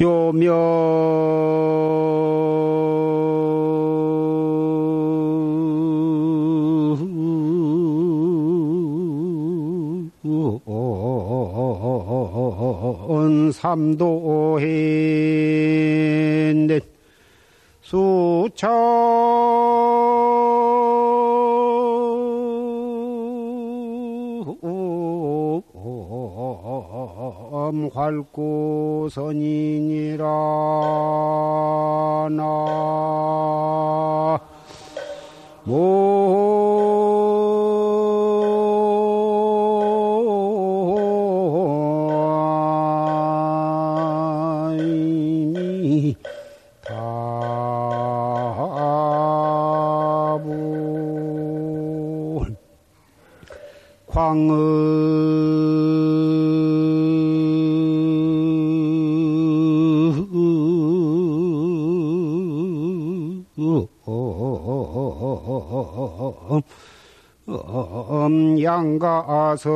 [0.00, 0.80] 요명
[13.52, 14.66] 삼도해
[17.82, 18.48] 수
[27.70, 30.24] 차 활구 선인이라.
[32.30, 32.90] 나.
[54.06, 55.49] 광음
[68.62, 69.70] 양가서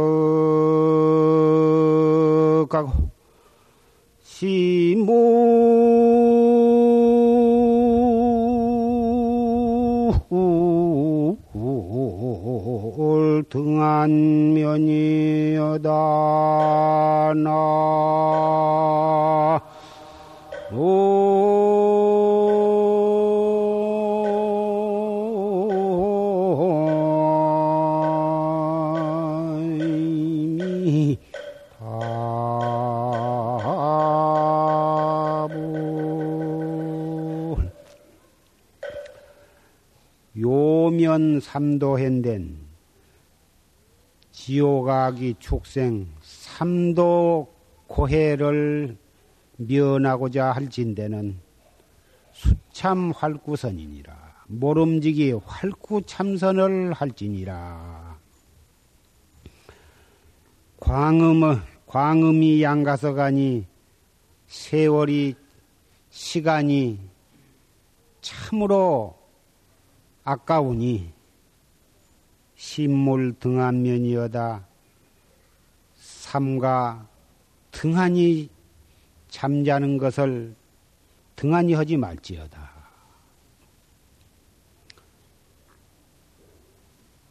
[2.69, 2.93] 가고
[4.23, 5.05] 시물
[13.49, 15.91] 등한 면이여다
[17.37, 17.51] 나.
[20.73, 21.44] 이
[41.15, 42.59] 요면 삼도현된
[44.33, 47.55] 지옥아기 축생 삼도
[47.87, 48.97] 고해를
[49.57, 51.39] 면하고자 할진대는
[52.33, 54.35] 수참 활구선이니라.
[54.49, 58.19] 모름지기 활구참선을 할지니라.
[60.81, 63.67] 광음의 광음이 양가서 가니
[64.49, 65.37] 세월이
[66.11, 66.99] 시간이
[68.21, 69.24] 참으로
[70.25, 71.13] 아까우니
[72.57, 74.67] 신물 등한면이여다
[75.97, 77.07] 삼가
[77.71, 78.49] 등한히
[79.29, 80.55] 잠자는 것을
[81.37, 82.73] 등한히 하지 말지어다.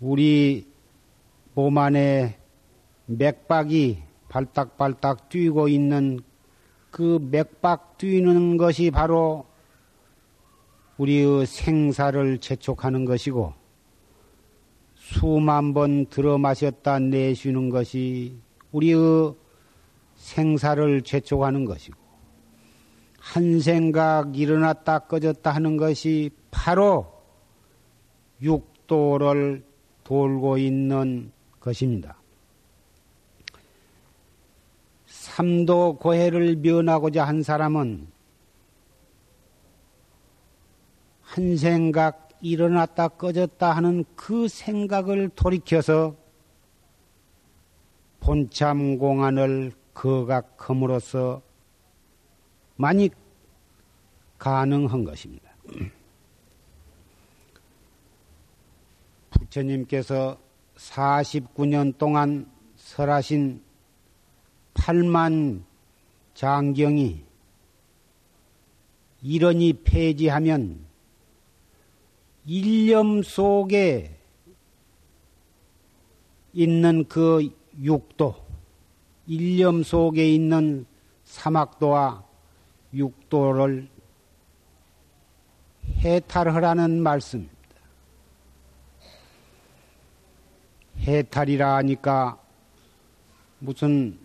[0.02, 0.68] 우리
[1.54, 2.38] 몸 안에
[3.06, 6.20] 맥박이 발딱발딱 뛰고 있는
[6.92, 9.46] 그 맥박 뛰는 것이 바로
[10.98, 13.54] 우리의 생사를 재촉하는 것이고
[14.96, 18.38] 수만 번 들어 마셨다 내쉬는 것이
[18.72, 19.34] 우리의
[20.16, 21.98] 생사를 재촉하는 것이고
[23.20, 27.12] 한 생각 일어났다 꺼졌다 하는 것이 바로
[28.42, 29.64] 육도를
[30.04, 32.18] 돌고 있는 것입니다.
[35.06, 38.08] 삼도 고해를 면하고자 한 사람은
[41.34, 46.16] 한 생각 일어났다 꺼졌다 하는 그 생각을 돌이켜서
[48.20, 51.42] 본참 공안을 거각함으로써
[52.76, 53.10] 많이
[54.38, 55.50] 가능한 것입니다.
[59.32, 60.38] 부처님께서
[60.76, 63.60] 49년 동안 설하신
[64.76, 65.64] 8만
[66.36, 67.24] 장경이
[69.24, 70.83] 이러니 폐지하면
[72.46, 74.18] 일념 속에
[76.54, 77.50] 있는 그
[77.82, 78.36] 육도,
[79.28, 80.86] 일념 속에 있는
[81.24, 82.24] 사막도와
[82.94, 83.88] 육도를
[86.00, 87.54] 해탈하라는 말씀입니다.
[91.00, 92.38] 해탈이라 하니까
[93.60, 94.18] 무슨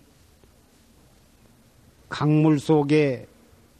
[2.08, 3.26] 강물 속에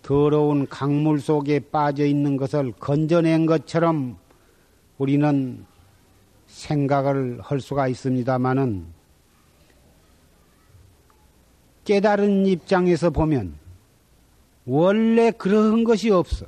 [0.02, 4.16] 더러운 강물 속에 빠져 있는 것을 건져낸 것처럼
[4.98, 5.64] 우리는
[6.46, 8.86] 생각을 할 수가 있습니다만은
[11.84, 13.54] 깨달은 입장에서 보면
[14.66, 16.46] 원래 그런 것이 없어.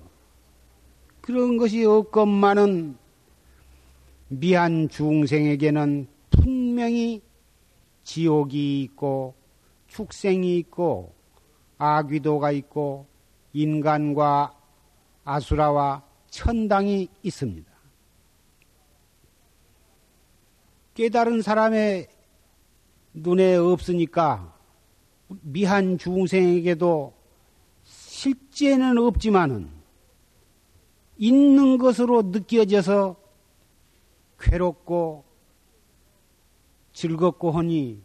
[1.20, 2.96] 그런 것이 없건만은
[4.28, 7.22] 미한 중생에게는 분명히
[8.04, 9.34] 지옥이 있고
[9.88, 11.14] 축생이 있고
[11.78, 13.06] 아귀도가 있고
[13.52, 14.54] 인간과
[15.24, 17.69] 아수라와 천당이 있습니다.
[21.00, 22.08] 깨달은 사람의
[23.14, 24.54] 눈에 없으니까
[25.28, 27.14] 미한 중생에게도
[27.84, 29.70] 실제는 없지만은
[31.16, 33.16] 있는 것으로 느껴져서
[34.38, 35.24] 괴롭고
[36.92, 38.02] 즐겁고 하니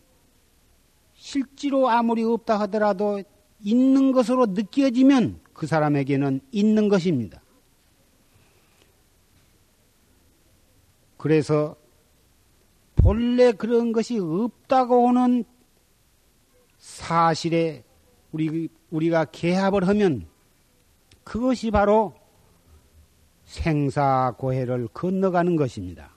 [1.15, 3.21] 실제로 아무리 없다 하더라도
[3.59, 7.41] 있는 것으로 느껴지면 그 사람에게는 있는 것입니다.
[11.17, 11.75] 그래서
[12.95, 15.43] 본래 그런 것이 없다고 하는
[16.77, 17.83] 사실에
[18.31, 20.27] 우리, 우리가 개합을 하면
[21.23, 22.15] 그것이 바로
[23.45, 26.11] 생사고해를 건너가는 것입니다.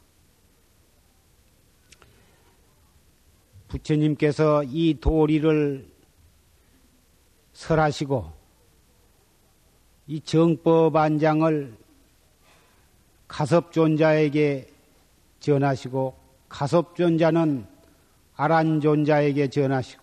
[3.69, 5.89] 부처님께서 이 도리를
[7.53, 8.33] 설하시고
[10.07, 11.77] 이 정법 안장을
[13.29, 14.71] 가섭존자에게
[15.41, 16.18] 전하시고
[16.49, 17.67] 가섭존자는
[18.37, 20.03] 아란존자에게 전하시고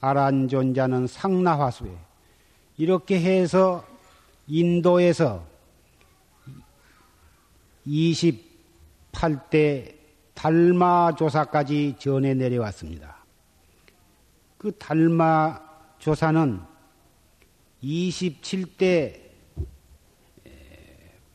[0.00, 1.96] 아란존자는 상나화수에
[2.76, 3.84] 이렇게 해서
[4.46, 5.44] 인도에서
[7.86, 9.94] 28대
[10.34, 13.16] 달마조사까지 전해 내려왔습니다.
[14.56, 16.60] 그 달마조사는
[17.82, 19.20] 27대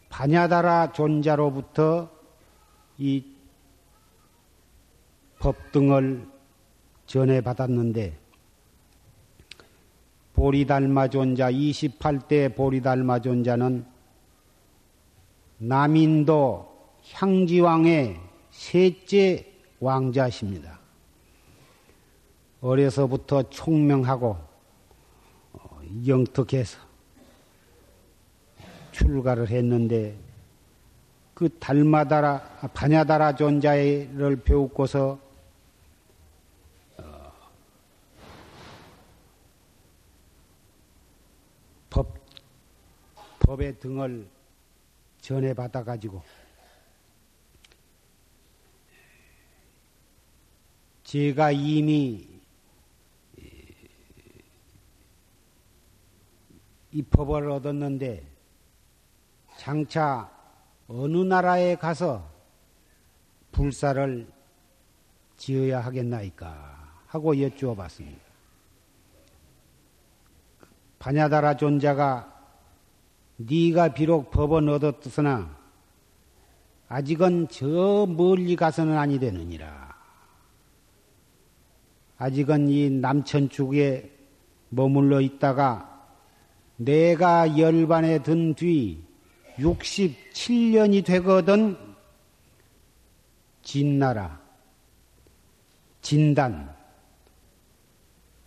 [0.09, 2.09] 바냐다라 존자로부터
[2.97, 3.32] 이
[5.43, 6.25] 법 등을
[7.05, 8.17] 전해 받았는데
[10.31, 13.85] 보리달마 존자 28대 보리달마 존자는
[15.57, 19.45] 남인도 향지왕의 셋째
[19.81, 20.79] 왕자십니다.
[22.61, 24.37] 어려서부터 총명하고
[25.51, 26.79] 어, 영특해서
[28.93, 30.15] 출가를 했는데
[31.33, 32.39] 그 달마다라
[32.73, 35.22] 바냐다라 존자를 배우고서
[43.53, 44.27] 법의 등을
[45.21, 46.23] 전해 받아 가지고
[51.03, 52.27] 제가 이미
[56.91, 58.25] 이 법을 얻었는데
[59.57, 60.31] 장차
[60.87, 62.27] 어느 나라에 가서
[63.51, 64.27] 불사를
[65.37, 68.23] 지어야 하겠나이까 하고 여쭈어 봤습니다.
[70.97, 72.32] 바냐다라 존자가
[73.37, 75.57] 네가 비록 법은 얻었으나
[76.87, 79.93] 아직은 저 멀리 가서는 아니 되느니라.
[82.17, 84.11] 아직은 이 남천축에
[84.69, 85.89] 머물러 있다가
[86.77, 89.03] 내가 열반에 든 뒤
[89.57, 91.77] 67년이 되거든
[93.61, 94.41] 진나라,
[96.01, 96.75] 진단,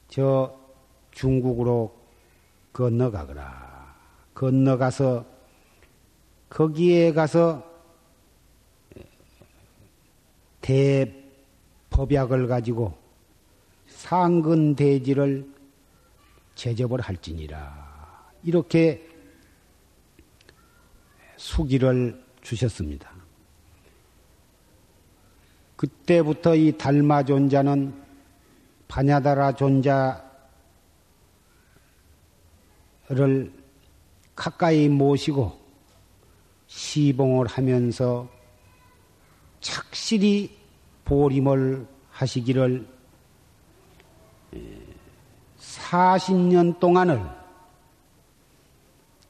[0.09, 0.55] 저
[1.13, 1.95] 중국으로
[2.73, 3.76] 건너가거라.
[4.37, 5.25] 건너가서
[6.51, 7.65] 거기에 가서
[10.61, 12.97] 대법약을 가지고
[13.89, 15.51] 상근대지를
[16.55, 18.31] 제접을 할지니라.
[18.45, 19.09] 이렇게
[21.37, 23.11] 수기를 주셨습니다.
[25.77, 28.05] 그때부터 이 달마 존자는
[28.89, 30.23] 바냐다라 존자를
[34.37, 35.59] 가까이 모시고
[36.67, 38.29] 시봉을 하면서
[39.61, 40.55] 착실히
[41.05, 42.87] 보림을 하시기를
[45.59, 47.23] 40년 동안을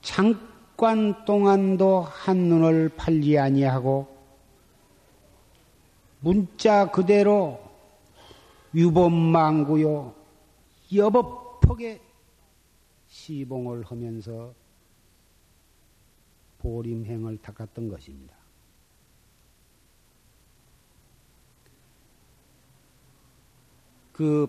[0.03, 4.09] 잠깐 동안도 한눈을 팔지 아니하고
[6.21, 7.61] 문자 그대로
[8.75, 10.15] 유법망구요
[10.95, 12.01] 여법폭에
[13.07, 14.53] 시봉을 하면서
[16.67, 18.35] 보림행을 닦았던 것입니다.
[24.13, 24.49] 그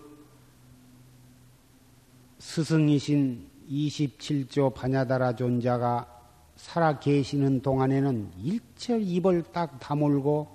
[2.38, 6.16] 스승이신 27조 바냐다라 존자가
[6.56, 10.48] 살아 계시는 동안에는 일철 입을 딱 다물고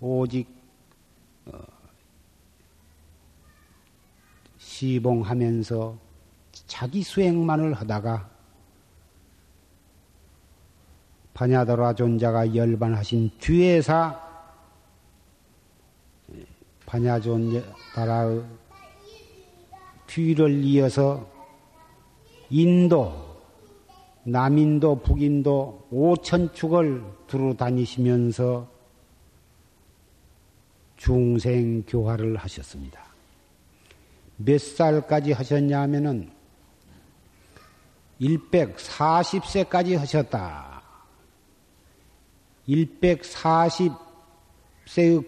[0.00, 0.48] 오직
[1.46, 1.58] 어,
[4.58, 5.98] 시봉하면서
[6.66, 8.37] 자기 수행만을 하다가
[11.38, 14.20] 바냐다라 존자가 열반하신 뒤에서
[16.84, 18.42] 바냐존자라의
[20.08, 21.30] 뒤를 이어서
[22.50, 23.40] 인도,
[24.24, 28.68] 남인도, 북인도 오천축을 두루 다니시면서
[30.96, 33.00] 중생 교화를 하셨습니다.
[34.38, 36.32] 몇 살까지 하셨냐 하면은
[38.20, 40.67] 140세까지 하셨다.
[42.68, 43.96] 140세의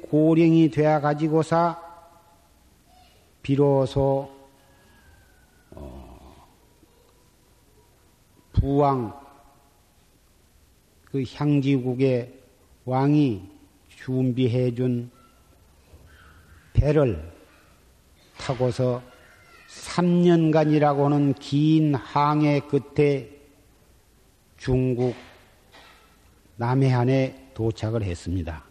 [0.02, 1.82] 고령이 되어 가지고서
[3.42, 4.30] 비로소
[5.70, 6.46] 어,
[8.52, 9.18] 부왕
[11.06, 12.38] 그 향지국의
[12.84, 13.48] 왕이
[13.88, 15.10] 준비해 준
[16.72, 17.32] 배를
[18.38, 19.02] 타고서
[19.68, 23.28] 3년간이라고 하는 긴 항해 끝에
[24.56, 25.14] 중국
[26.60, 28.62] 남해안에 도착을 했습니다.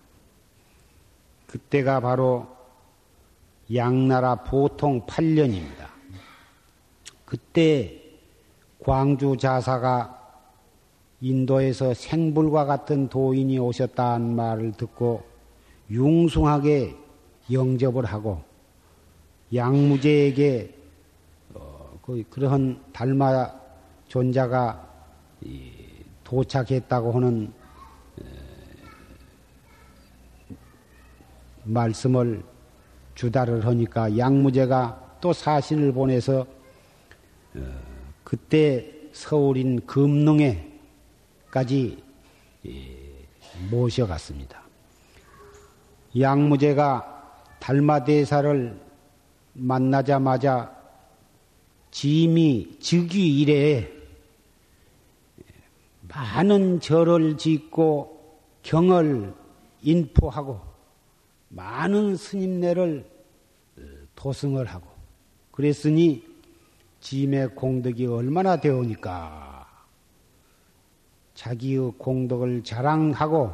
[1.48, 2.48] 그때가 바로
[3.74, 5.90] 양나라 보통 8년입니다.
[7.26, 8.00] 그때
[8.84, 10.18] 광주 자사가
[11.20, 15.24] 인도에서 생불과 같은 도인이 오셨다는 말을 듣고
[15.90, 16.96] 융숭하게
[17.52, 18.44] 영접을 하고
[19.52, 20.76] 양무제에게
[21.56, 23.52] 어, 그, 그러한 달마
[24.08, 24.88] 존자가
[26.24, 27.59] 도착했다고 하는
[31.70, 32.44] 말씀을
[33.16, 36.46] 주다를 하니까 양무제가 또 사신을 보내서
[37.56, 37.60] 어,
[38.24, 40.70] 그때 서울인 금능에까지
[43.70, 44.62] 모셔갔습니다.
[46.20, 47.16] 양무제가
[47.60, 48.80] 달마대사를
[49.54, 50.76] 만나자마자
[51.92, 53.92] 짐이 즉위 이래에
[56.08, 59.34] 많은 절을 짓고 경을
[59.82, 60.69] 인포하고
[61.50, 63.06] 많은 스님네를
[64.16, 64.88] 도승을 하고
[65.52, 66.24] 그랬으니
[67.00, 69.68] 짐의 공덕이 얼마나 되오니까
[71.34, 73.54] 자기의 공덕을 자랑하고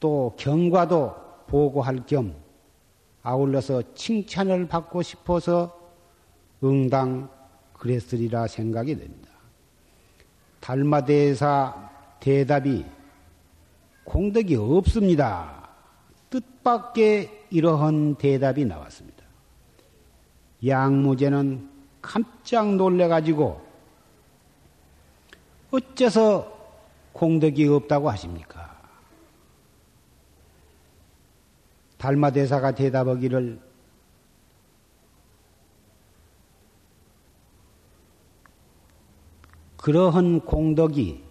[0.00, 1.14] 또 경과도
[1.46, 2.34] 보고할 겸
[3.22, 5.80] 아울러서 칭찬을 받고 싶어서
[6.62, 7.30] 응당
[7.72, 9.30] 그랬으리라 생각이 됩니다.
[10.60, 12.84] 달마대사 대답이
[14.04, 15.63] 공덕이 없습니다.
[16.34, 19.22] 뜻밖의 이러한 대답이 나왔습니다.
[20.66, 21.70] 양무제는
[22.02, 23.64] 깜짝 놀래가지고
[25.70, 26.52] 어째서
[27.12, 28.74] 공덕이 없다고 하십니까?
[31.98, 33.60] 달마대사가 대답하기를
[39.76, 41.22] 그러한 공덕이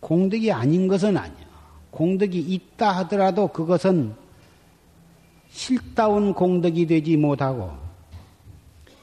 [0.00, 1.46] 공덕이 아닌 것은 아니야.
[1.90, 4.25] 공덕이 있다 하더라도 그것은
[5.56, 7.72] 실다운 공덕이 되지 못하고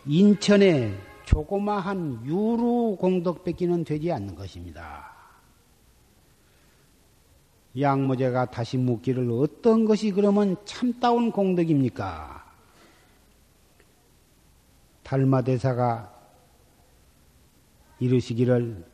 [0.05, 0.95] 인천에
[1.25, 5.11] 조그마한 유루 공덕밖에는 되지 않는 것입니다.
[7.79, 12.45] 양모제가 다시 묻기를 어떤 것이 그러면 참다운 공덕입니까?
[15.01, 16.13] 달마대사가
[17.99, 18.85] 이르시기를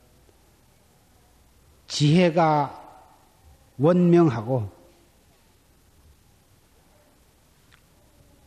[1.88, 3.04] 지혜가
[3.76, 4.79] 원명하고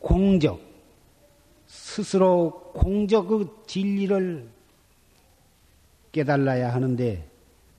[0.04, 0.60] 공적,
[1.66, 4.46] 스스로 공적의 진리를
[6.12, 7.26] 깨달아야 하는데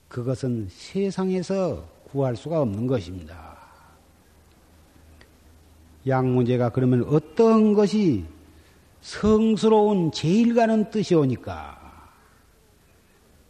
[0.08, 3.55] 그것은 세상에서 구할 수가 없는 것입니다.
[6.08, 8.25] 양문제가 그러면 어떤 것이
[9.01, 11.79] 성스러운 제일가는 뜻이 오니까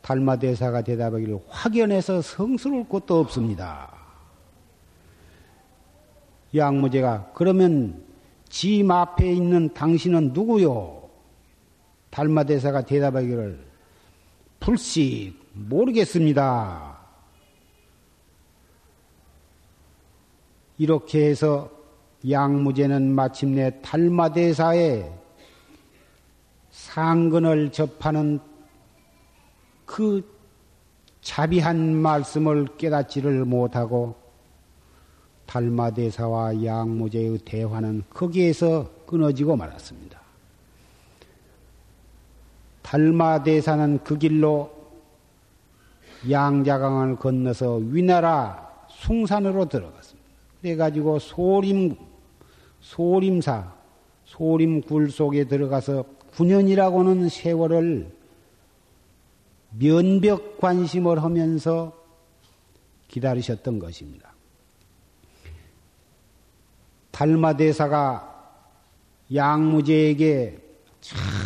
[0.01, 3.93] 달마대사가 대답하기를 확연해서 성스러울 것도 없습니다.
[6.53, 8.04] 양무제가 그러면
[8.49, 11.09] 집 앞에 있는 당신은 누구요?
[12.09, 13.65] 달마대사가 대답하기를
[14.59, 16.97] 불식 모르겠습니다.
[20.77, 21.71] 이렇게 해서
[22.29, 25.11] 양무제는 마침내 달마대사의
[26.71, 28.39] 상근을 접하는
[29.85, 30.35] 그
[31.21, 34.15] 자비한 말씀을 깨닫지를 못하고
[35.45, 40.19] 달마대사와 양무제의 대화는 거기에서 끊어지고 말았습니다.
[42.81, 44.71] 달마대사는 그 길로
[46.29, 50.29] 양자강을 건너서 위나라 숭산으로 들어갔습니다.
[50.61, 51.95] 그래가지고 소림,
[52.81, 53.73] 소림사,
[54.25, 58.11] 소림굴 속에 들어가서 9년이라고는 세월을
[59.77, 61.93] 면벽 관심을 하면서
[63.07, 64.34] 기다리셨던 것입니다.
[67.15, 68.51] 달마대사가
[69.33, 70.59] 양무제에게
[71.01, 71.45] 참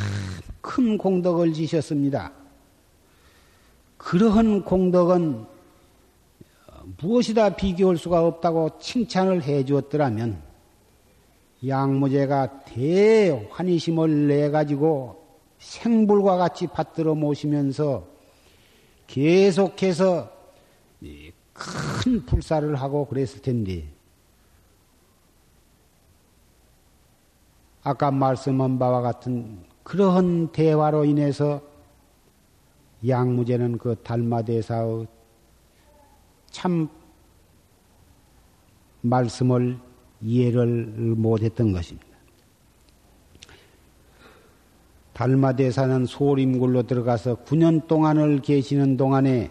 [0.69, 2.31] 큰 공덕을 지셨습니다.
[3.97, 5.45] 그러한 공덕은
[7.01, 10.41] 무엇이다 비교할 수가 없다고 칭찬을 해 주었더라면
[11.67, 15.25] 양무제가 대환희심을 내 가지고
[15.57, 18.07] 생불과 같이 받들어 모시면서
[19.07, 20.31] 계속해서
[21.53, 23.87] 큰 불사를 하고 그랬을 텐데
[27.89, 31.59] 아까 말씀한 바와 같은 그러한 대화로 인해서
[33.07, 35.07] 양무제는 그 달마대사의
[36.51, 36.87] 참
[39.01, 39.79] 말씀을
[40.21, 40.85] 이해를
[41.17, 42.07] 못했던 것입니다.
[45.13, 49.49] 달마대사는 소림굴로 들어가서 9년 동안을 계시는 동안에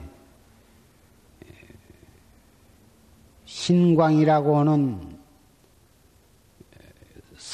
[3.47, 5.18] 신광이라고 하는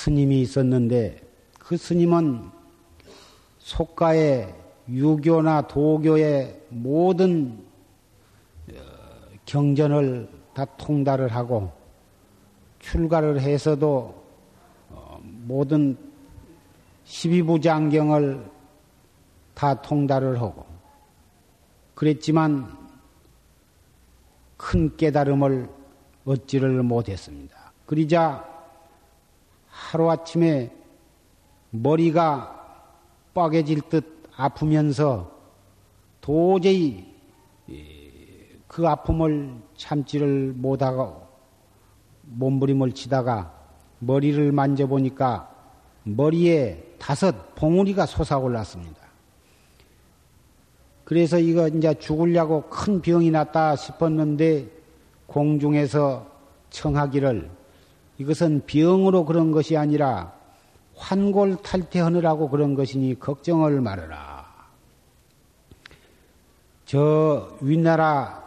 [0.05, 1.17] 스님이 있었는데
[1.59, 2.51] 그 스님은
[3.57, 4.55] 속가의
[4.87, 7.65] 유교나 도교의 모든
[8.71, 8.75] 어,
[9.47, 11.73] 경전을 다 통달을 하고
[12.81, 14.23] 출가를 해서도
[14.91, 15.97] 어, 모든
[17.07, 18.45] 12부 장경을
[19.55, 20.67] 다 통달을 하고
[21.95, 22.77] 그랬지만
[24.59, 25.67] 큰 깨달음을
[26.27, 27.73] 얻지를 못했습니다.
[27.87, 28.54] 그러자
[29.75, 30.71] 하루아침에
[31.71, 32.51] 머리가
[33.35, 35.33] 빠개질 듯 아프면서
[36.21, 37.13] 도저히
[38.69, 41.27] 그 아픔을 참지를 못하고
[42.23, 43.53] 몸부림을 치다가
[43.99, 45.51] 머리를 만져보니까
[46.05, 49.03] 머리에 다섯 봉우리가 솟아올랐습니다.
[51.05, 54.69] 그래서 이거 이제 죽으려고 큰 병이 났다 싶었는데
[55.27, 56.27] 공중에서
[56.71, 57.51] 청하기를
[58.19, 60.33] 이것은 병으로 그런 것이 아니라
[60.97, 64.45] 환골 탈퇴하느라고 그런 것이니 걱정을 말아라.
[66.85, 68.45] 저 윗나라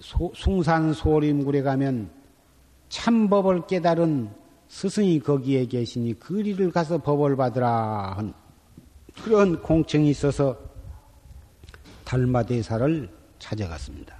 [0.00, 2.10] 소, 숭산 소림굴에 가면
[2.88, 4.30] 참법을 깨달은
[4.68, 8.32] 스승이 거기에 계시니 그리를 가서 법을 받으라 한
[9.22, 10.56] 그런 공청이 있어서
[12.04, 14.16] 달마대사를 찾아갔습니다.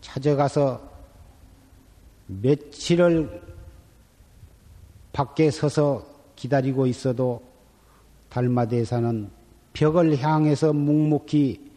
[0.00, 0.93] 찾아가서
[2.26, 3.42] 며칠을
[5.12, 6.06] 밖에 서서
[6.36, 7.42] 기다리고 있어도
[8.28, 9.30] 달마대사는
[9.72, 11.70] 벽을 향해서 묵묵히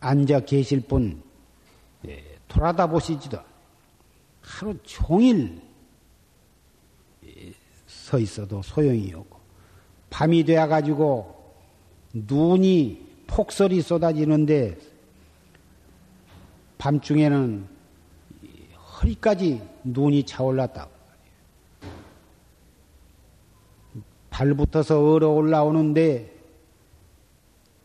[0.00, 1.22] 앉아 계실 뿐
[2.08, 3.38] 예, 돌아다 보시지도
[4.40, 5.60] 하루 종일
[7.26, 7.52] 예,
[7.86, 9.38] 서 있어도 소용이 없고
[10.08, 11.54] 밤이 되어 가지고
[12.12, 14.76] 눈이 폭설이 쏟아지는데
[16.80, 17.66] 밤중에는
[18.74, 20.90] 허리까지 눈이 차올랐다고.
[24.30, 26.34] 발부터서 얼어 올라오는데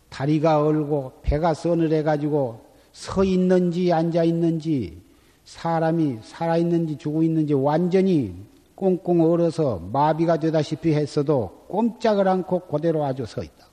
[0.09, 5.01] 다리가 얼고 배가 서늘해 가지고 서 있는지 앉아 있는지
[5.43, 8.33] 사람이 살아 있는지 죽어 있는지 완전히
[8.75, 13.67] 꽁꽁 얼어서 마비가 되다시피 했어도 꼼짝을 않고 그대로 아주 서 있다.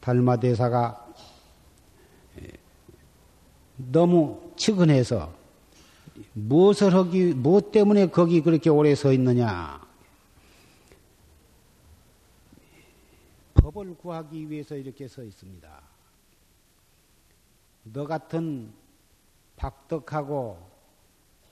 [0.00, 1.06] 달마 대사가
[3.78, 5.32] 너무 측은해서
[6.32, 9.80] 무엇을 하기, 무엇 때문에 거기 그렇게 오래 서 있느냐?
[13.54, 15.80] 법을 구하기 위해서 이렇게 서 있습니다.
[17.84, 18.72] 너 같은
[19.56, 20.58] 박덕하고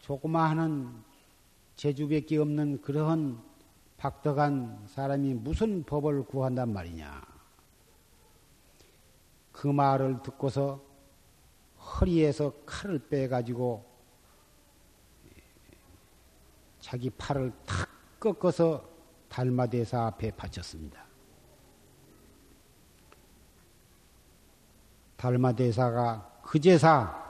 [0.01, 0.93] 조그마하는
[1.77, 3.41] 재주밖에 없는 그러한
[3.99, 7.23] 박덕한 사람이 무슨 법을 구한단 말이냐?
[9.53, 10.86] 그 말을 듣고서
[11.79, 13.85] 허리에서 칼을 빼가지고
[16.81, 17.89] 자기 팔을 탁
[18.21, 18.89] 꺾어서
[19.29, 21.05] 달마대사 앞에 바쳤습니다.
[25.17, 27.25] 달마대사가 그제사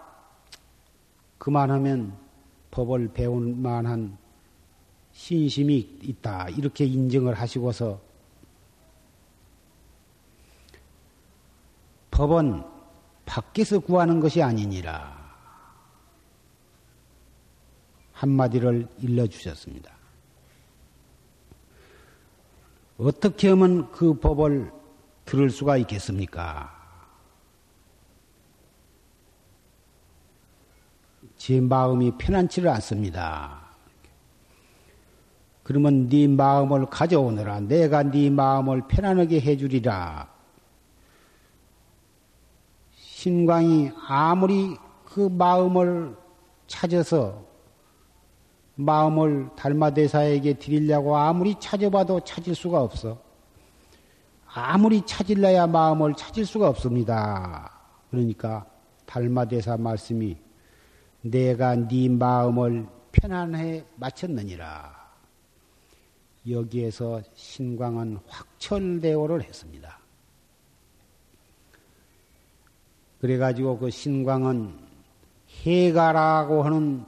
[1.39, 2.19] 그만하면
[2.71, 4.19] 법을 배울 만한
[5.13, 6.51] 신심이 있다.
[6.51, 8.01] 이렇게 인정을 하시고서
[12.11, 12.76] 법은
[13.27, 15.15] 밖에서 구하는 것이 아니니라.
[18.13, 19.93] 한마디를 일러주셨습니다.
[22.97, 24.73] 어떻게 하면 그 법을
[25.27, 26.73] 들을 수가 있겠습니까?
[31.37, 33.67] 제 마음이 편안치를 않습니다.
[35.63, 37.61] 그러면 네 마음을 가져오너라.
[37.61, 40.36] 내가 네 마음을 편안하게 해주리라.
[43.27, 46.17] 신광이 아무리 그 마음을
[46.69, 47.45] 찾아서
[48.77, 53.21] 마음을 달마대사에게 드리려고 아무리 찾아봐도 찾을 수가 없어.
[54.47, 57.73] 아무리 찾을래야 마음을 찾을 수가 없습니다.
[58.13, 58.65] 그러니까
[59.07, 60.37] 달마대사 말씀이
[61.23, 64.95] 내가 네 마음을 편안해 마쳤느니라.
[66.49, 70.06] 여기에서 신광은 확철대오를 했습니다.
[73.27, 74.79] 그래가지고 그 신광은
[75.65, 77.05] 해가라고 하는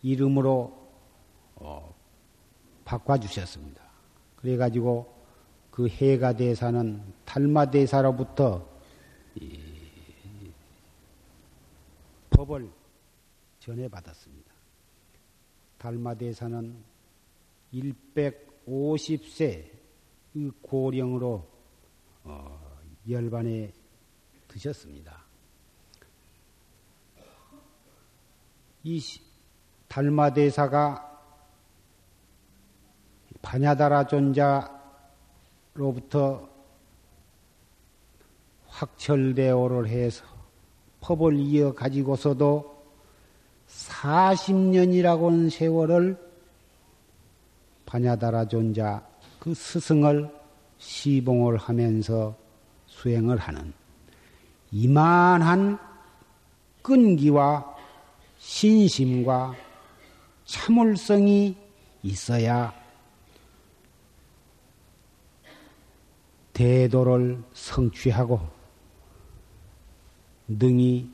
[0.00, 0.78] 이름으로
[1.56, 1.92] 어,
[2.84, 3.82] 바꿔주셨습니다.
[4.36, 5.12] 그래가지고
[5.72, 8.64] 그 해가 대사는 달마 대사로부터
[12.30, 12.70] 법을
[13.58, 14.52] 전해받았습니다.
[15.78, 16.76] 달마 대사는
[17.74, 19.64] 150세
[20.62, 21.44] 고령으로
[22.22, 22.76] 어,
[23.08, 23.72] 열반에
[24.46, 25.19] 드셨습니다.
[28.82, 29.02] 이
[29.88, 31.06] 달마 대사가
[33.42, 34.06] 바냐다라
[35.74, 36.48] 존자로부터
[38.68, 40.24] 확철대오를 해서
[41.00, 42.80] 법을 이어 가지고서도
[43.68, 46.30] 40년이라고는 세월을
[47.86, 49.06] 바냐다라 존자
[49.38, 50.30] 그 스승을
[50.78, 52.34] 시봉을 하면서
[52.86, 53.72] 수행을 하는
[54.70, 55.78] 이만한
[56.82, 57.79] 끈기와
[58.40, 59.54] 신심과
[60.46, 61.54] 참을성이
[62.02, 62.74] 있어야
[66.52, 68.40] 대도를 성취하고
[70.48, 71.08] 능히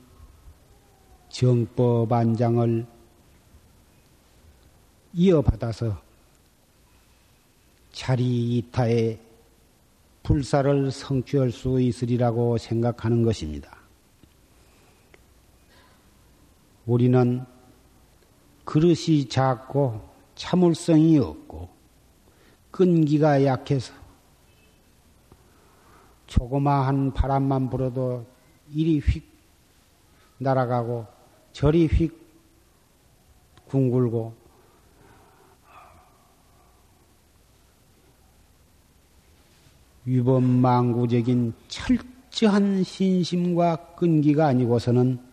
[1.29, 2.87] 정법 안장을
[5.13, 6.01] 이어받아서
[7.91, 9.19] 자리 이타의
[10.23, 13.76] 불사를 성취할 수 있으리라고 생각하는 것입니다.
[16.87, 17.45] 우리는
[18.63, 21.69] 그릇이 작고 참을성이 없고
[22.71, 23.93] 끈기가 약해서
[26.27, 28.25] 조그마한 바람만 불어도
[28.73, 29.23] 이리 휙
[30.37, 31.05] 날아가고
[31.51, 32.25] 저리 휙
[33.67, 34.33] 둥글고
[40.05, 45.26] 위법망구적인 철저한 신심과 끈기가 아니고서는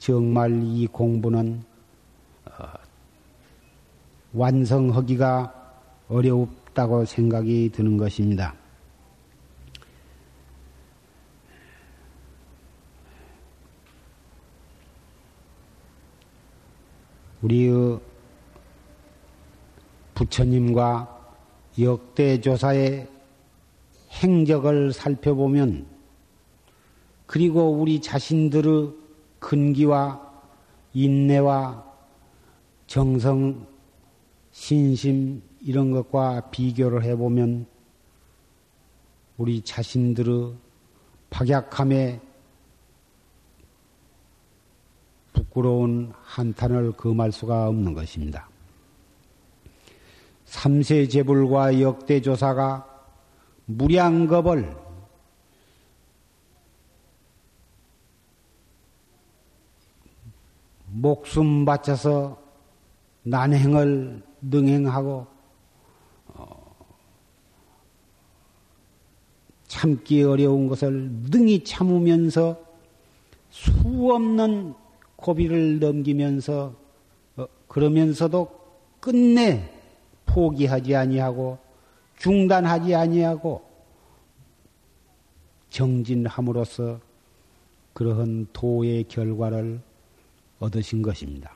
[0.00, 1.62] 정말 이 공부는
[2.46, 2.52] 어,
[4.32, 5.74] 완성하기가
[6.08, 8.54] 어렵다고 생각이 드는 것입니다.
[17.42, 18.00] 우리의
[20.14, 21.34] 부처님과
[21.78, 23.06] 역대 조사의
[24.12, 25.86] 행적을 살펴보면
[27.26, 28.99] 그리고 우리 자신들의
[29.40, 30.30] 근기와
[30.92, 31.84] 인내와
[32.86, 33.66] 정성,
[34.52, 37.66] 신심 이런 것과 비교를 해보면
[39.36, 40.54] 우리 자신들의
[41.30, 42.20] 박약함에
[45.32, 48.48] 부끄러운 한탄을 금할 수가 없는 것입니다.
[50.44, 52.86] 삼세 제불과 역대조사가
[53.66, 54.89] 무량겁을
[60.92, 62.38] 목숨 바쳐서
[63.22, 65.26] 난행을 능행하고
[66.28, 66.76] 어,
[69.68, 72.58] 참기 어려운 것을 능히 참으면서
[73.50, 73.70] 수
[74.12, 74.74] 없는
[75.16, 76.74] 고비를 넘기면서
[77.36, 78.50] 어, 그러면서도
[79.00, 79.70] 끝내
[80.26, 81.58] 포기하지 아니하고
[82.18, 83.62] 중단하지 아니하고
[85.70, 87.00] 정진함으로써
[87.92, 89.80] 그러한 도의 결과를
[90.60, 91.54] 얻으신 것입니다.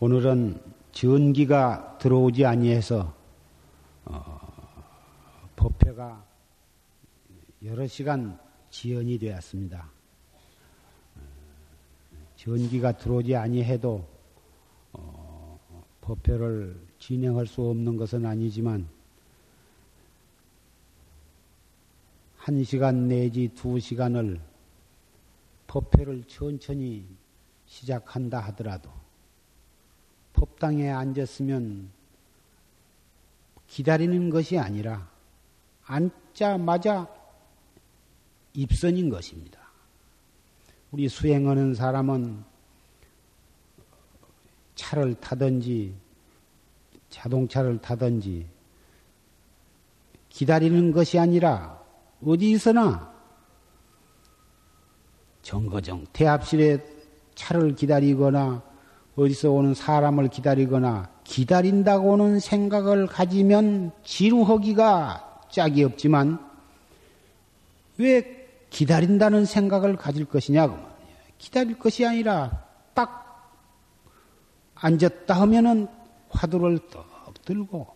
[0.00, 3.14] 오늘은 전기가 들어오지 아니해서
[4.04, 4.50] 어,
[5.56, 6.24] 법회가
[7.64, 8.38] 여러 시간
[8.70, 9.88] 지연이 되었습니다.
[12.36, 14.04] 전기가 들어오지 아니해도
[14.92, 15.60] 어,
[16.00, 18.88] 법회를 진행할 수 없는 것은 아니지만
[22.36, 24.40] 한 시간 내지 두 시간을
[25.72, 27.06] 법회를 천천히
[27.64, 28.90] 시작한다 하더라도
[30.34, 31.88] 법당에 앉았으면
[33.68, 35.08] 기다리는 것이 아니라
[35.86, 37.08] 앉자마자
[38.52, 39.60] 입선인 것입니다.
[40.90, 42.44] 우리 수행하는 사람은
[44.74, 45.94] 차를 타든지
[47.08, 48.46] 자동차를 타든지
[50.28, 51.82] 기다리는 것이 아니라
[52.22, 53.11] 어디서나
[55.42, 56.78] 정거정 태압실에
[57.34, 58.62] 차를 기다리거나
[59.16, 66.38] 어디서 오는 사람을 기다리거나 기다린다고는 생각을 가지면 지루하기가 짝이 없지만
[67.98, 70.78] 왜 기다린다는 생각을 가질 것이냐고
[71.36, 73.52] 기다릴 것이 아니라 딱
[74.76, 75.88] 앉았다 하면은
[76.30, 77.12] 화두를 떡
[77.44, 77.86] 들고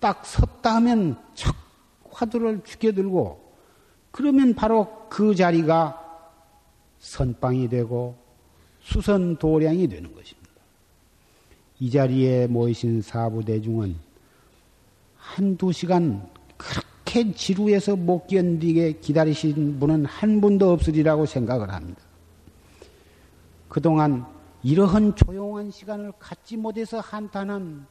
[0.00, 1.54] 딱 섰다 하면 척
[2.10, 3.54] 화두를 죽여 들고
[4.10, 6.03] 그러면 바로 그 자리가
[7.04, 8.16] 선방이 되고
[8.80, 10.50] 수선 도량이 되는 것입니다.
[11.78, 13.94] 이 자리에 모이신 사부대중은
[15.16, 22.00] 한두 시간 그렇게 지루해서 못 견디게 기다리신 분은 한 분도 없으리라고 생각을 합니다.
[23.68, 24.26] 그동안
[24.62, 27.86] 이러한 조용한 시간을 갖지 못해서 한탄한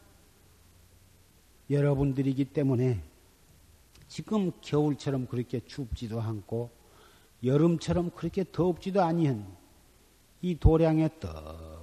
[1.70, 3.04] 여러분들이기 때문에
[4.08, 6.83] 지금 겨울처럼 그렇게 춥지도 않고
[7.44, 9.46] 여름처럼 그렇게 덥지도 아니한
[10.42, 11.74] 이 도량에 떡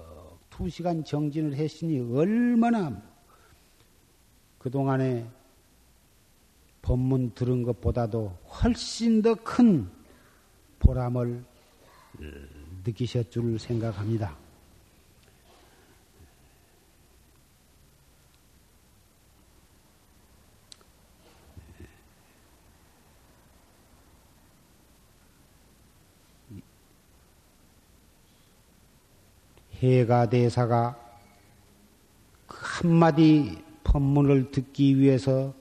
[0.61, 3.03] 두 시간 정진을 했으니 얼마나
[4.59, 5.27] 그동안에
[6.83, 9.89] 법문 들은 것보다도 훨씬 더 큰
[10.81, 11.43] 보람을
[12.85, 14.37] 느끼셨 줄 생각합니다.
[29.83, 30.97] 해가 대사가
[32.47, 35.55] 그 한마디 법문을 듣기 위해서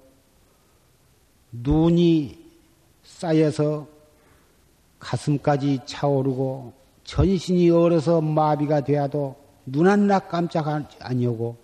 [1.51, 2.37] 눈이
[3.03, 3.87] 쌓여서
[4.99, 6.73] 가슴까지 차오르고
[7.05, 10.67] 전신이 얼어서 마비가 되어도 눈 하나 깜짝
[10.99, 11.57] 아니오고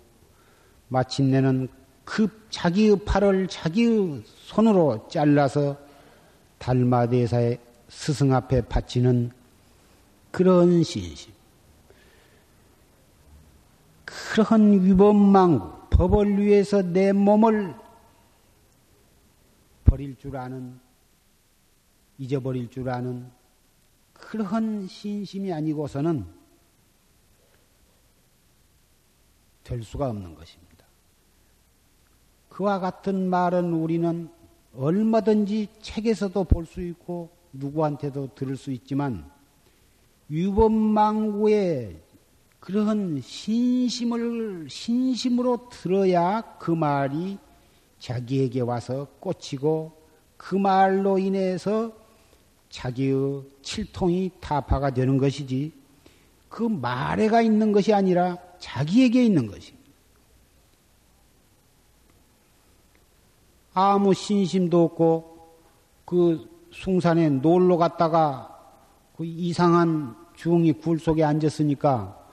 [0.88, 1.68] 마침내는
[2.04, 5.76] 그 자기의 팔을 자기의 손으로 잘라서
[6.58, 9.30] 달마대사의 스승 앞에 바치는
[10.30, 11.35] 그런 신심.
[14.06, 17.74] 그러한 위법망구, 법을 위해서 내 몸을
[19.84, 20.78] 버릴 줄 아는,
[22.18, 23.30] 잊어버릴 줄 아는
[24.14, 26.24] 그러한 신심이 아니고서는
[29.64, 30.86] 될 수가 없는 것입니다.
[32.48, 34.30] 그와 같은 말은 우리는
[34.74, 39.30] 얼마든지 책에서도 볼 수 있고 누구한테도 들을 수 있지만
[40.28, 42.00] 위법망구의
[42.66, 47.38] 그러한 신심을 신심으로 들어야 그 말이
[48.00, 49.92] 자기에게 와서 꽂히고
[50.36, 51.92] 그 말로 인해서
[52.68, 55.72] 자기의 칠통이 타파가 되는 것이지
[56.48, 59.88] 그 말에가 있는 것이 아니라 자기에게 있는 것입니다.
[63.74, 65.54] 아무 신심도 없고
[66.04, 68.58] 그 숭산에 놀러 갔다가
[69.16, 72.25] 그 이상한 중이 굴 속에 앉았으니까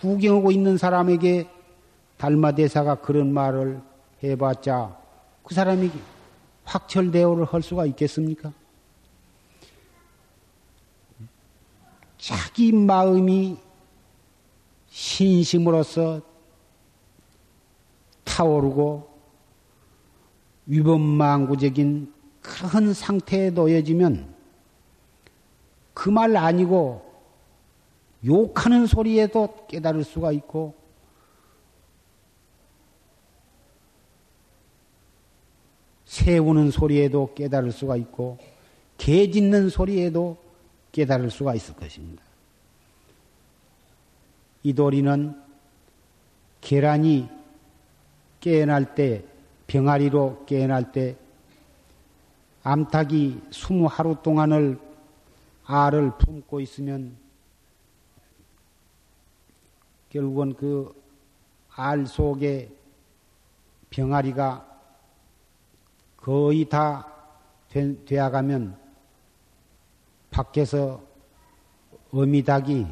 [0.00, 1.48] 구경하고 있는 사람에게
[2.16, 3.80] 달마 대사가 그런 말을
[4.22, 4.98] 해봤자
[5.42, 5.90] 그 사람이
[6.64, 8.52] 확철대오를 할 수가 있겠습니까?
[12.18, 13.58] 자기 마음이
[14.88, 16.22] 신심으로서
[18.24, 19.10] 타오르고
[20.66, 24.34] 위법망구적인 그런 상태에 놓여지면
[25.92, 27.03] 그 말 아니고
[28.24, 30.74] 욕하는 소리에도 깨달을 수가 있고
[36.06, 38.38] 세우는 소리에도 깨달을 수가 있고
[38.96, 40.36] 개 짖는 소리에도
[40.92, 42.22] 깨달을 수가 있을 것입니다.
[44.62, 45.42] 이 도리는
[46.60, 47.28] 계란이
[48.40, 49.24] 깨어날 때
[49.66, 51.16] 병아리로 깨어날 때
[52.62, 54.78] 암탉이 스무 하루 동안을
[55.64, 57.23] 알을 품고 있으면
[60.14, 61.04] 결국은 그
[61.76, 62.70] 알 속에
[63.90, 64.64] 병아리가
[66.16, 67.08] 거의 다
[67.68, 68.78] 되어가면
[70.30, 71.02] 밖에서
[72.12, 72.86] 어미닭이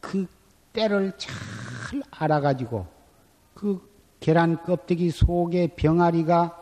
[0.00, 0.26] 그
[0.72, 1.34] 때를 잘
[2.10, 2.86] 알아가지고
[3.54, 3.86] 그
[4.20, 6.56] 계란 껍데기 속에 병아리가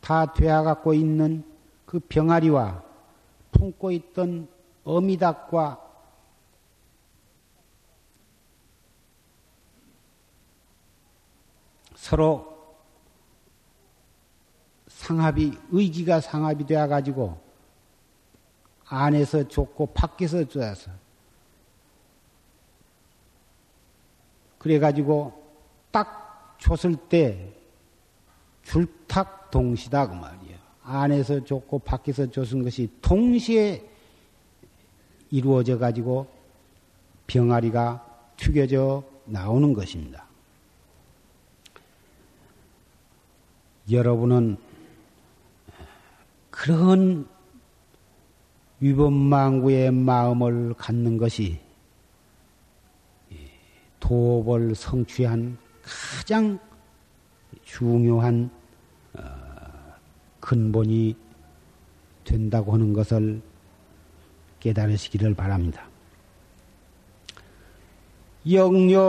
[0.00, 1.42] 다 되어갖고 있는
[1.86, 2.82] 그 병아리와
[3.52, 4.48] 품고 있던
[4.84, 5.85] 어미닭과
[12.06, 12.54] 서로
[14.86, 17.40] 상합이, 의기가 상합이 되어 가지고
[18.84, 20.92] 안에서 좋고 밖에서 좋아서
[24.58, 25.50] 그래 가지고
[25.90, 27.52] 딱 줬을 때
[28.62, 30.58] 줄탁 동시다 그 말이야.
[30.84, 33.84] 안에서 좋고 밖에서 줬은 것이 동시에
[35.32, 36.28] 이루어져 가지고
[37.26, 40.25] 병아리가 튀겨져 나오는 것입니다.
[43.90, 44.56] 여러분은
[46.50, 47.26] 그런
[48.80, 51.60] 위법망구의 마음을 갖는 것이
[54.00, 56.58] 도업을 성취한 가장
[57.64, 58.50] 중요한
[59.14, 59.22] 어,
[60.40, 61.16] 근본이
[62.24, 63.40] 된다고 하는 것을
[64.60, 65.88] 깨달으시기를 바랍니다.
[68.48, 69.00] 영영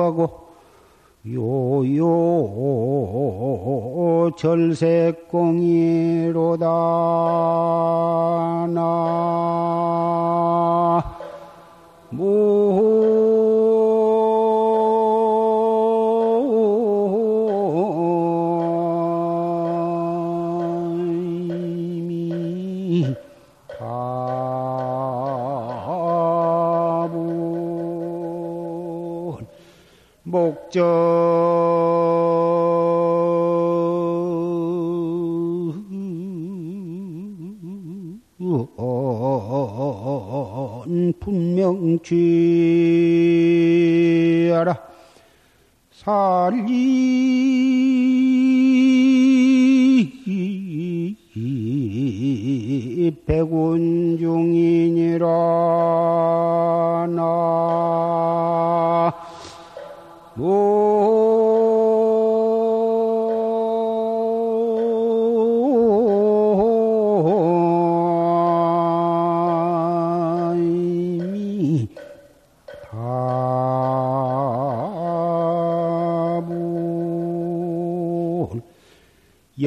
[0.00, 0.48] 어기민주하고
[1.26, 2.02] 요요
[4.36, 5.28] 절세공이로다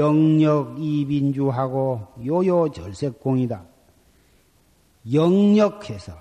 [0.01, 3.63] 영역 이빈주하고 요요 절색공이다.
[5.13, 6.13] 영역해서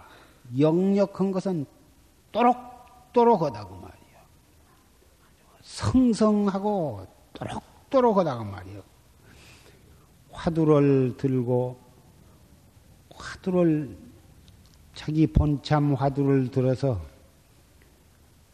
[0.58, 1.64] 영역한 것은
[2.30, 4.20] 또록또록 하다고 말이야.
[5.62, 8.82] 성성하고 또록또록 하다고 말이야.
[10.30, 11.78] 화두를 들고
[13.14, 13.96] 화두를
[14.94, 17.00] 자기 본참 화두를 들어서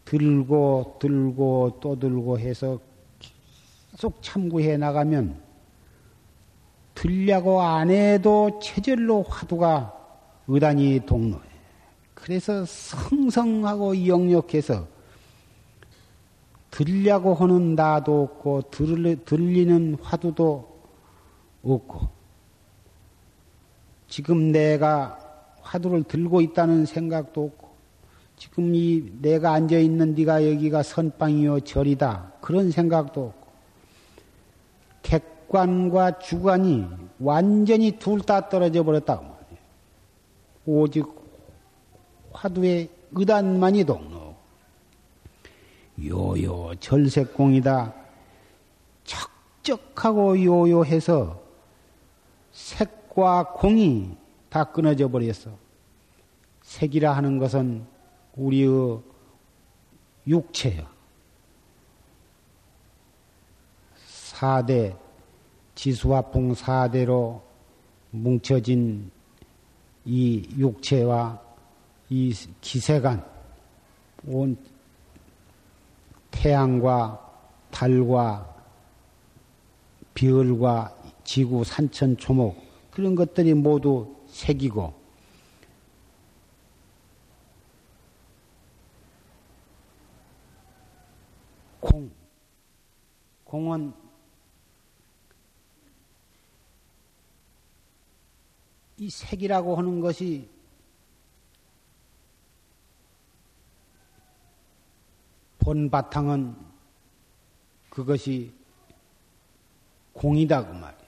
[0.04, 2.78] 들고 들고 또 들고 해서
[3.96, 5.40] 계속 참고해 나가면
[6.94, 9.94] 들려고 안 해도 체절로 화두가
[10.46, 11.42] 의단이 동로해.
[12.12, 14.86] 그래서 성성하고 영역해서
[16.70, 18.64] 들려고 하는 나도 없고
[19.24, 20.78] 들리는 화두도
[21.64, 22.08] 없고
[24.08, 25.18] 지금 내가
[25.62, 27.68] 화두를 들고 있다는 생각도 없고
[28.36, 33.45] 지금 이 내가 앉아 있는 네가 여기가 선방이요 절이다 그런 생각도 없고
[35.46, 36.86] 객관과 주관이
[37.20, 39.58] 완전히 둘 다 떨어져 버렸다고 말이에요.
[40.66, 41.06] 오직
[42.32, 44.34] 화두의 의단만이 동로.
[46.04, 47.94] 요요 절색공이다.
[49.04, 51.40] 척적하고 요요해서
[52.52, 54.16] 색과 공이
[54.50, 55.50] 다 끊어져 버렸어.
[56.62, 57.86] 색이라 하는 것은
[58.34, 59.00] 우리의
[60.26, 60.84] 육체요.
[64.06, 64.94] 사대,
[65.76, 67.42] 지수화풍 사대로
[68.10, 69.10] 뭉쳐진
[70.06, 71.40] 이 육체와
[72.08, 73.24] 이 기세간,
[74.26, 74.56] 온
[76.30, 77.20] 태양과
[77.70, 78.54] 달과
[80.14, 82.56] 별과 지구, 산천, 초목,
[82.90, 84.94] 그런 것들이 모두 색이고,
[91.80, 92.10] 공,
[93.44, 94.05] 공은
[98.98, 100.48] 이 색이라고 하는 것이
[105.58, 106.54] 본 바탕은
[107.90, 108.52] 그것이
[110.12, 111.06] 공이다 그 말이에요.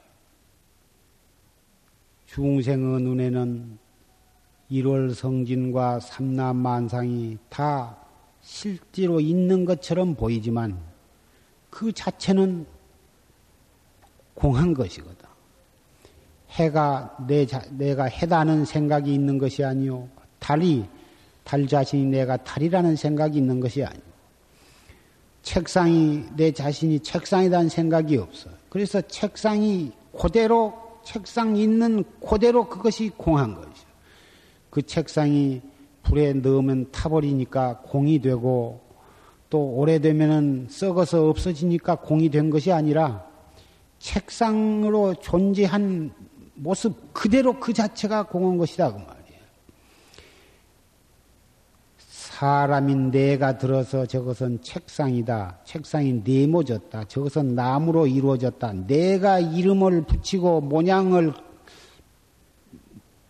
[2.26, 3.78] 중생의 눈에는
[4.68, 7.96] 일월 성진과 삼남 만상이 다
[8.42, 10.78] 실제로 있는 것처럼 보이지만
[11.70, 12.66] 그 자체는
[14.34, 15.26] 공한 것이거든.
[16.50, 20.08] 해가 내 자, 내가 해다는 생각이 있는 것이 아니요.
[20.38, 20.86] 달이
[21.44, 24.02] 달 자신이 내가 달이라는 생각이 있는 것이 아니요.
[25.42, 28.50] 책상이 내 자신이 책상이라는 생각이 없어.
[28.68, 30.74] 그래서 책상이 그대로
[31.04, 33.88] 책상 있는 그대로 그것이 공한 것이죠.
[34.68, 35.62] 그 책상이
[36.02, 38.80] 불에 넣으면 타버리니까 공이 되고
[39.50, 43.26] 또 오래되면은 썩어서 없어지니까 공이 된 것이 아니라
[43.98, 46.12] 책상으로 존재한
[46.58, 49.18] 모습 그대로 그 자체가 공한 것이다 그 말이에요.
[51.98, 55.58] 사람인 내가 들어서 저것은 책상이다.
[55.64, 57.04] 책상이 네모졌다.
[57.04, 58.72] 저것은 나무로 이루어졌다.
[58.86, 61.34] 내가 이름을 붙이고 모양을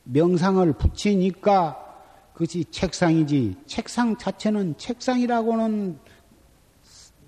[0.05, 1.85] 명상을 붙이니까
[2.33, 3.57] 그것이 책상이지.
[3.67, 5.99] 책상 자체는 책상이라고는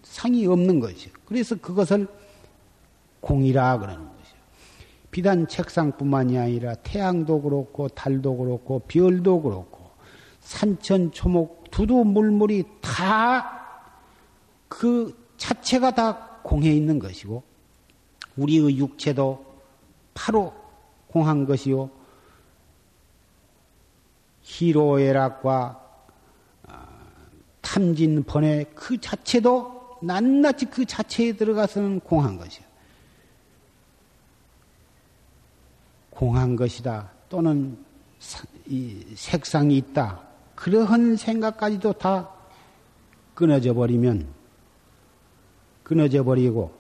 [0.03, 1.13] 상이 없는 것이요.
[1.25, 2.09] 그래서 그것을
[3.21, 4.20] 공이라 그러는 것이요.
[5.11, 9.91] 비단 책상뿐만이 아니라 태양도 그렇고 달도 그렇고 별도 그렇고
[10.41, 13.61] 산천 초목 두두 물물이 다
[14.71, 17.43] 그 자체가 다 공해 있는 것이고
[18.37, 19.45] 우리의 육체도
[20.15, 20.55] 바로
[21.09, 21.91] 공한 것이요.
[24.43, 25.89] 희로애락과
[26.69, 26.87] 아,
[27.61, 32.65] 탐진 번외 그 자체도 낱낱이 그 자체에 들어가서는 공한 것이요.
[36.21, 37.11] 공한 것이다.
[37.31, 37.79] 또는
[39.15, 40.21] 색상이 있다.
[40.55, 42.29] 그러한 생각까지도 다
[43.33, 44.29] 끊어져 버리면
[45.83, 46.75] 끊어져 버리고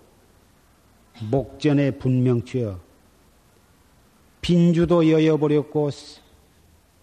[1.31, 2.79] 목전에 분명치여
[4.43, 5.89] 빈주도 여여버렸고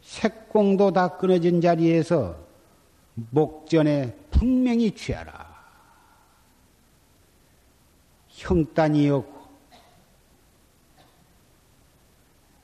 [0.03, 2.37] 색공도 다 끊어진 자리에서
[3.15, 5.47] 목전에 분명히 취하라.
[8.27, 9.36] 형단이었고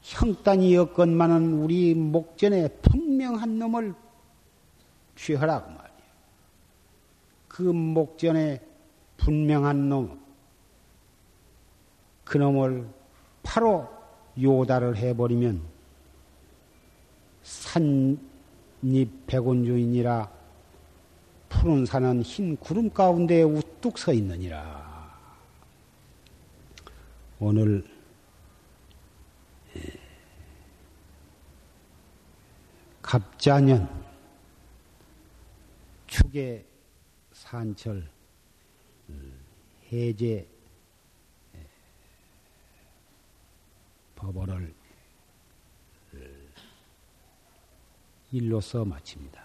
[0.04, 3.96] 형단이었건만은 우리 목전에 분명한 놈을
[5.16, 5.94] 취하라고 말이야.
[7.48, 8.62] 그 목전에
[9.18, 10.20] 분명한 놈,
[12.26, 12.88] 그 놈을
[13.44, 13.88] 바로
[14.42, 15.62] 요다를 해버리면
[17.44, 18.18] 산잎
[19.28, 20.30] 백운주인이라
[21.48, 24.92] 푸른 산은 흰 구름 가운데 우뚝 서 있느니라.
[27.40, 27.93] 오늘
[33.04, 33.88] 갑자년
[36.08, 36.66] 축의
[37.34, 38.10] 산철
[39.92, 40.48] 해제
[44.16, 44.74] 법어를
[48.32, 49.43] 일로써 마칩니다.